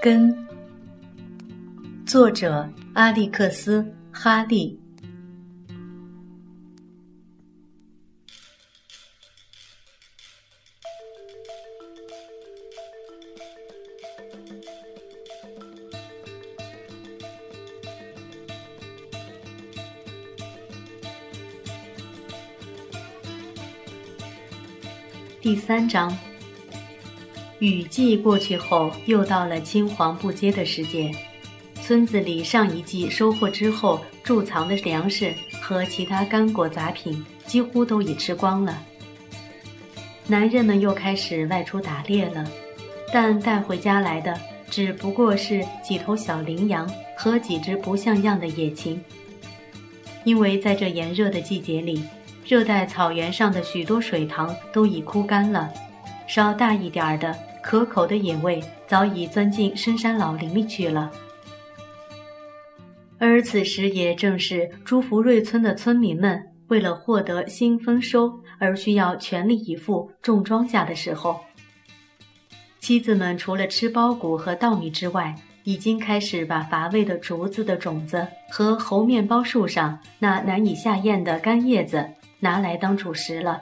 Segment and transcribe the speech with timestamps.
[0.00, 0.32] 根，
[2.06, 4.78] 作者阿历克斯·哈利。
[25.40, 26.16] 第三章。
[27.60, 31.10] 雨季过去后，又到了青黄不接的时节。
[31.82, 38.80] 村子里上一季收获之后贮藏的粮食和其他干果杂品，几乎都已吃光了。
[40.26, 42.44] 男人们又开始外出打猎了，
[43.12, 44.38] 但带回家来的
[44.70, 49.02] 只不过是几头小羚羊和几只不像样的野禽。
[50.24, 52.04] 因为在这炎热的季节里，
[52.44, 55.72] 热带草原上的许多水塘都已枯干了，
[56.26, 57.34] 稍大一点儿的。
[57.68, 61.12] 可口的野味早已钻进深山老林里去了，
[63.18, 71.38] 而此时也正是朱福瑞村的村民们为了获得新丰收而需要全力以赴种庄稼的时候。
[72.80, 82.02] 妻子们除了吃苞谷和稻米之外，已经开始把乏味的竹子的种子和猴面包树上那难以下咽的干叶子
[82.40, 83.60] 拿来当主食了。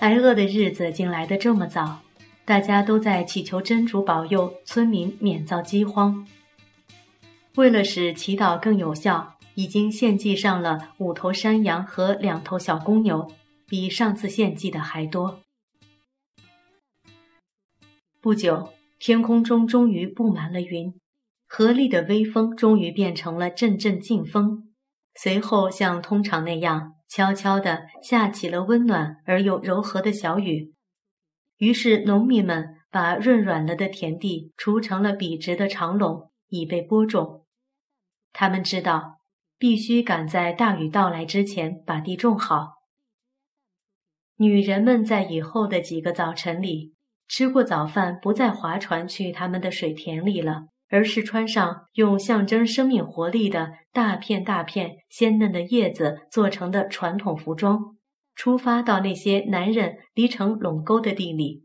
[0.00, 2.00] 挨饿的日子竟来得这么早，
[2.44, 6.24] 大家都在祈求真主保佑村民免遭饥荒。
[7.56, 13.28] 为了使祈祷更有效，已经献祭上了五头山羊和两头小公牛，
[13.66, 15.40] 比上次献祭的还多。
[18.20, 18.68] 不久，
[19.00, 20.94] 天空中终于布满了云，
[21.48, 24.68] 和砾的微风终于变成了阵阵劲风，
[25.16, 26.94] 随后像通常那样。
[27.08, 30.74] 悄悄地下起了温暖而又柔和的小雨，
[31.56, 37.46] 于是农民们把润软了的田地锄成了笔直的长垄，以备播种。
[38.32, 39.20] 他们知道，
[39.58, 42.74] 必须赶在大雨到来之前把地种好。
[44.36, 46.94] 女人们在以后的几个早晨里，
[47.26, 50.68] 吃过早饭，不再划船去他们的水田里了。
[50.88, 57.96] 而是穿上用象征生命活力的大片大片鲜嫩的叶子做成的传统服装，
[58.34, 61.64] 出发到那些男人犁成垄沟的地里。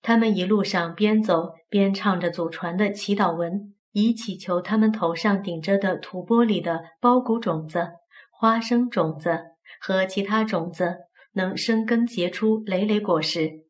[0.00, 7.88] 他们一路上边走边唱着祖传的祈祷文，以祈求他们头上顶着的土钵里的苞谷种子、
[8.30, 9.38] 花生种子
[9.80, 10.96] 和其他种子
[11.32, 13.64] 能生根结出累累果实。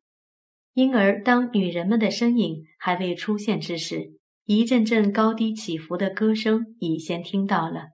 [0.72, 4.14] 因而，当女人们的身影还未出现之时，
[4.47, 7.88] 一阵阵高低起伏的歌声已先听到了。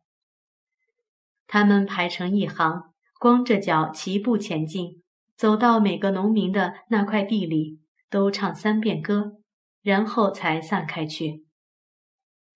[1.46, 5.02] 他们排成一行，光着脚齐步前进，
[5.36, 7.78] 走到每个农民的那块地里，
[8.08, 9.38] 都唱三遍歌，
[9.82, 11.44] 然后才散开去。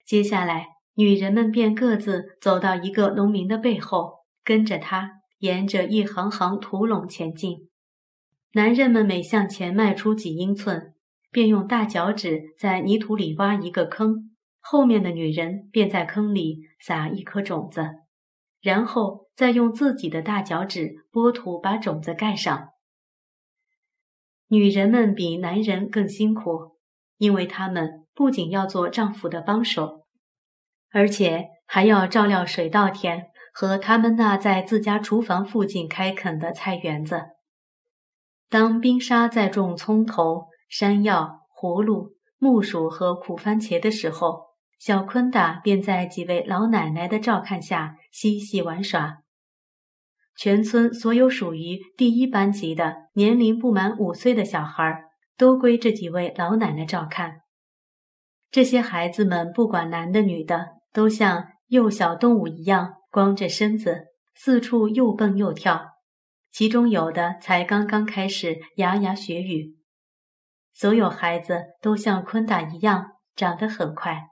[0.04, 7.68] 接下来，女人们便各自走到一个农民的背后，跟着他沿着一行行土垄前进。
[8.54, 10.93] 男人们每向前迈出几英寸。
[11.34, 14.30] 便用大脚趾在泥土里挖一个坑，
[14.60, 17.84] 后面的女人便在坑里撒一颗种子，
[18.62, 22.68] 然后再用自己的大脚趾拨土把种子盖上。
[24.46, 26.76] 女人们比男人更辛苦，
[27.18, 30.06] 因为她们不仅要做丈夫的帮手，
[30.92, 37.22] 而且还要照料水稻田和他们那在自家厨房附近开垦的菜园子。
[38.48, 40.53] 当冰沙在种葱头。
[40.76, 44.40] 山药、葫芦、木薯和苦番茄的时候，
[44.80, 49.18] 小昆达便在几位老奶奶的照看下嬉戏玩耍。
[50.36, 55.04] 全村所有属于第一班级的年龄不满五岁的小孩，
[55.38, 57.42] 都归这几位老奶奶照看。
[58.50, 65.80] 这些孩子们不管男的女的，都像幼小动物一样，光着身子四处又蹦又跳，
[66.50, 69.76] 其中有的才刚刚开始牙牙学语。
[70.74, 74.30] 所有孩子都像昆达一样长得很快，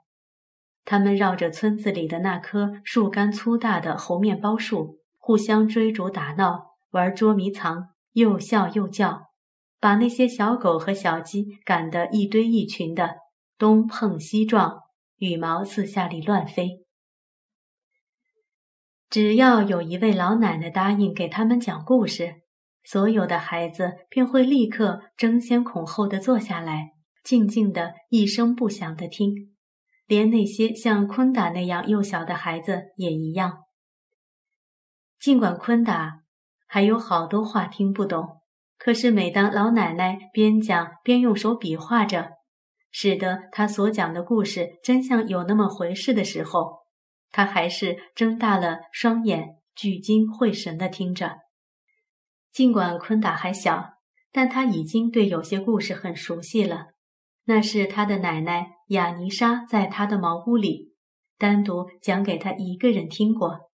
[0.83, 9.29] 他们绕着村子里的那棵树干粗大的猴面包树，互相追逐打闹，玩捉迷藏，又笑又叫，
[9.79, 13.15] 把那些小狗和小鸡赶得一堆一群的，
[13.57, 14.81] 东碰西撞，
[15.15, 16.83] 羽毛四下里乱飞。
[19.09, 22.42] 只要有一位老奶奶答应给他们讲故事。
[22.83, 26.91] 所有的孩子便会立刻争先恐后地坐下来，
[27.23, 29.55] 静静地一声不响地听，
[30.05, 33.59] 连那些像昆达那样幼小的孩子也一样。
[35.19, 36.23] 尽管昆达
[36.67, 38.41] 还有好多话听不懂，
[38.77, 42.31] 可是每当老奶奶边讲边用手比划着，
[42.91, 46.79] 使得他所讲的故事真像有那么回事的时候，
[47.31, 51.42] 他还是睁大了双眼，聚精会神地听着。
[52.53, 53.95] 尽管昆达还小，
[54.31, 56.89] 但他已经对有些故事很熟悉了。
[57.45, 60.93] 那是他的奶奶雅尼莎在他的茅屋里
[61.37, 63.71] 单独讲给他一个人听过。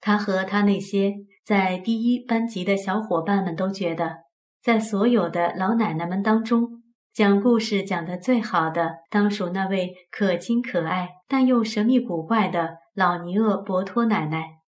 [0.00, 1.14] 他和他那些
[1.44, 4.18] 在第一班级的小伙伴们都觉得，
[4.62, 6.82] 在所有的老奶奶们当中，
[7.12, 14.59] 讲故事讲得最好的，当属那位可亲可爱但又神秘古怪的老尼厄伯托奶奶。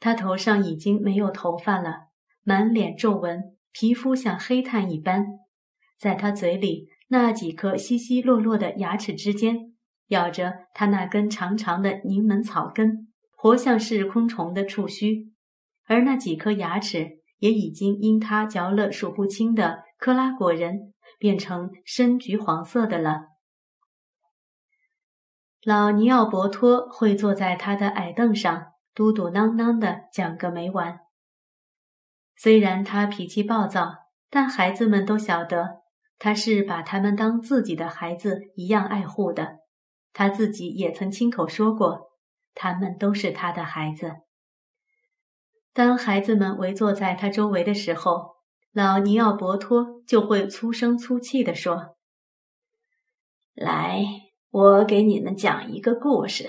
[0.00, 2.08] 他头上已经没有头发了，
[2.42, 5.26] 满脸皱纹，皮肤像黑炭一般。
[5.98, 9.74] 在他嘴里，那几颗稀稀落落的牙齿之间，
[10.08, 13.06] 咬着他那根长长的柠檬草根。
[13.36, 15.32] 活像是昆虫的触须，
[15.86, 23.28] 而那几颗牙齿也已经因他嚼了数不清的克拉果仁，变成深橘黄色的了。
[25.62, 31.00] 老尼奥伯托会坐在他的矮凳上，嘟嘟囔囔的讲个没完。
[32.36, 33.94] 虽然他脾气暴躁，
[34.28, 35.82] 但孩子们都晓得
[36.18, 39.58] 他是把他们当自己的孩子一样爱护的。
[40.12, 42.10] 他自己也曾亲口说过。
[42.52, 44.16] 他们都是他的孩子。
[45.72, 48.34] 当孩子们围坐在他周围的时候，
[48.72, 51.96] 老尼奥伯托就会粗声粗气地说
[53.54, 54.04] ：“来，
[54.50, 56.48] 我给你们讲一个故事，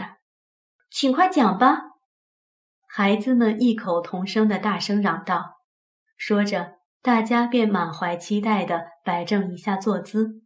[0.90, 1.91] 请快讲吧！”
[2.94, 5.62] 孩子们异口同声的大声嚷道。
[6.18, 10.42] 说着，大家便满怀期待地摆正一下坐姿，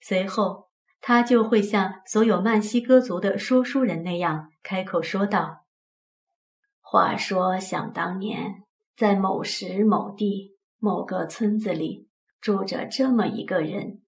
[0.00, 0.68] 随后。
[1.00, 5.64] 他就会像所有曼西哥族的说书人那样开口说道
[6.80, 8.64] ：“话说，想当年，
[8.96, 12.08] 在某时某地某个村子里，
[12.40, 14.02] 住着这么一个人。”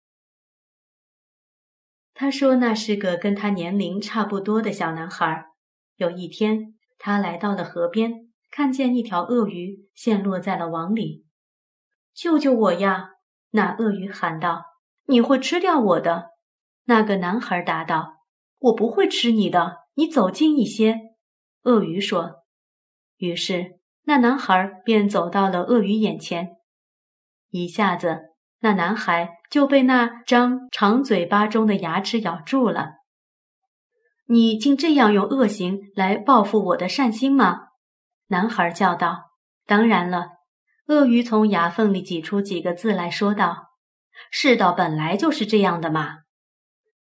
[2.14, 5.46] 他说：“那是个跟他年龄差不多的小男孩。
[5.94, 11.24] 有一天，他来到了河边，看见一条鳄鱼陷落在了网里。
[12.14, 13.12] ‘救救我呀！’
[13.52, 14.64] 那鳄鱼喊道
[15.08, 16.32] ：‘你会吃掉我的。’”
[16.84, 18.18] 那个男孩答道
[18.60, 20.98] ：“我不会吃你的，你走近一些。”
[21.64, 22.44] 鳄鱼说。
[23.16, 26.56] 于是那男孩便走到了鳄鱼眼前，
[27.50, 32.96] 一下子，那男孩就被那张长嘴巴中的牙齿咬住了。
[34.32, 37.70] “你竟这样用恶行来报复我的善心吗？”
[38.28, 39.32] 男孩叫道。
[39.66, 40.28] “当然了。”
[40.86, 43.70] 鳄鱼从牙缝里挤出几个字来说道
[44.30, 46.18] ：“世道本来就是这样的嘛。”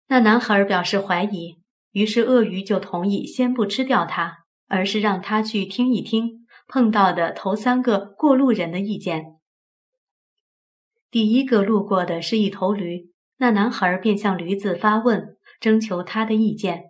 [0.10, 1.62] 那男孩表示怀疑，
[1.92, 9.36] 于是鳄鱼就同意先不吃掉它，而是让他去听一听碰到的头三个过路人的意见。
[11.12, 16.86] 第一个路过的是一头驴，那男孩便向驴子发问，征求他的意见。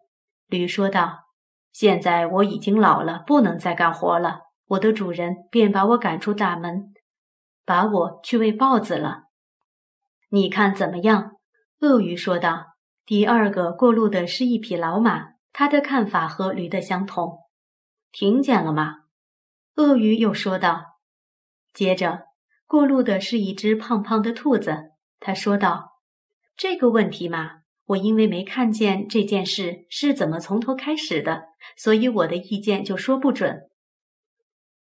[0.49, 1.27] 驴说道
[1.71, 6.93] ：“现在我已经老了，不能再干活了，我的主人便把我赶出大门，
[7.63, 9.25] 把我去喂豹子了。
[10.29, 11.37] 你看怎么样？”
[11.81, 12.65] 鳄鱼说道。
[13.05, 17.39] 第二个过路的是一匹老马，他的看法和驴的相同。
[18.11, 18.97] 听见了吗？
[19.75, 20.99] 鳄鱼又说道。
[21.73, 22.25] 接着
[22.67, 26.01] 过路的是一只胖胖的兔子，他说道
[26.55, 31.43] ：“这个问题嘛，我因为没看见这件事是怎么从头开始的，
[31.75, 33.61] 所以我的意见就说不准。”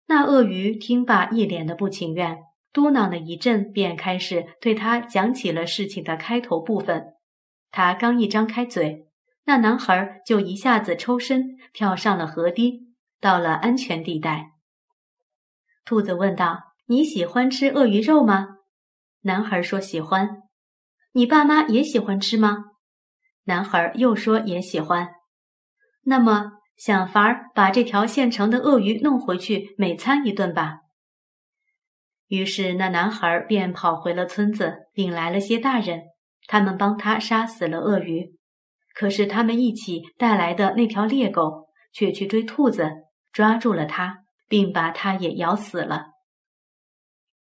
[0.06, 2.38] 那鳄鱼听罢，一脸的不情愿，
[2.72, 7.14] 嘟囔了一阵，便开始对他讲起了事情的开头部分。
[7.70, 9.06] 他刚一张开嘴，
[9.44, 12.88] 那男孩就一下子抽身跳上了河堤，
[13.20, 14.50] 到了安全地带。
[15.84, 18.58] 兔子问道：“你喜欢吃鳄鱼肉吗？”
[19.22, 20.42] 男孩说：“喜欢。
[21.12, 22.64] ”“你爸妈也喜欢吃吗？”
[23.50, 25.08] 男孩又说：“也喜欢。
[26.06, 30.78] ”“那么想法儿把这条现成的鳄鱼弄回去，美餐一顿吧。”
[32.28, 36.02] 于是那男孩便跑回了村子，领来了些大人。
[36.46, 38.36] 他们帮他杀死了鳄鱼，
[38.94, 42.88] 可是他们一起带来的那条猎狗却去追兔子，
[43.32, 46.06] 抓住了它，并把它也咬死了。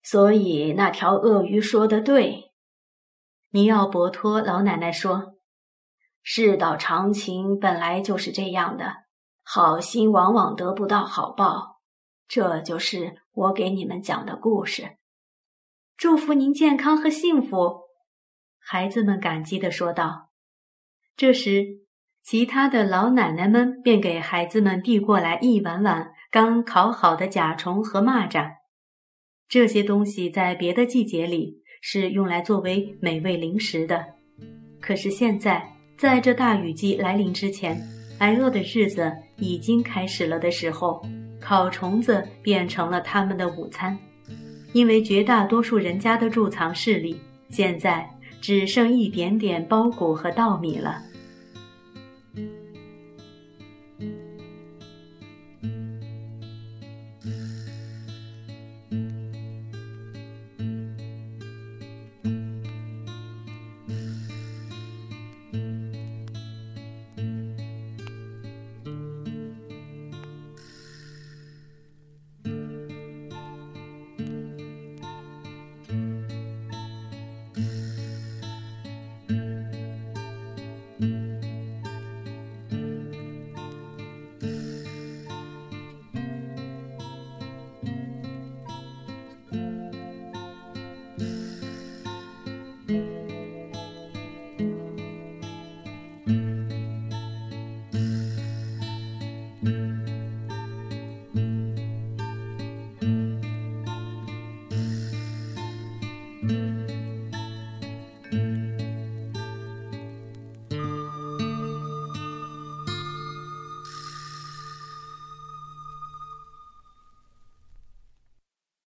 [0.02, 2.52] 所以那条鳄鱼说的对，
[3.50, 5.34] 尼奥伯托老奶奶说
[6.30, 8.92] ：“世道常情本来就是这样的，
[9.42, 11.80] 好心往往得不到好报。
[12.28, 14.98] 这就是我给你们讲的故事。
[15.96, 17.80] 祝福您健康和幸福。”
[18.60, 20.28] 孩子们感激地说道。
[21.16, 21.64] 这时，
[22.22, 28.56] 其他的老奶奶们便给孩子们递过来一碗碗刚烤好的甲虫和蚂蚱。
[29.48, 34.04] 这些东西在别的季节里是用来作为美味零食的。
[34.78, 37.76] 可是现在，在这大雨季来临之前，
[38.18, 41.04] 挨饿的日子已经开始了的时候，
[41.40, 43.98] 烤虫子变成了他们的午餐。
[44.72, 48.08] 因为绝大多数人家的贮藏室里，现在
[48.40, 51.02] 只剩一点点苞谷和稻米了。